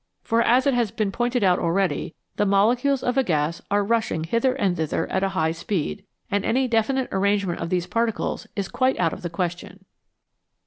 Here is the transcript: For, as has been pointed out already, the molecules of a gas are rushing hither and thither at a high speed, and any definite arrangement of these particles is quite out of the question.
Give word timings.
For, 0.23 0.41
as 0.41 0.65
has 0.65 0.89
been 0.89 1.11
pointed 1.11 1.43
out 1.43 1.59
already, 1.59 2.15
the 2.35 2.45
molecules 2.47 3.03
of 3.03 3.19
a 3.19 3.23
gas 3.23 3.61
are 3.69 3.83
rushing 3.83 4.23
hither 4.23 4.55
and 4.55 4.75
thither 4.75 5.05
at 5.11 5.23
a 5.23 5.29
high 5.37 5.51
speed, 5.51 6.03
and 6.31 6.43
any 6.43 6.67
definite 6.67 7.07
arrangement 7.11 7.59
of 7.59 7.69
these 7.69 7.85
particles 7.85 8.47
is 8.55 8.67
quite 8.67 8.99
out 8.99 9.13
of 9.13 9.21
the 9.21 9.29
question. 9.29 9.85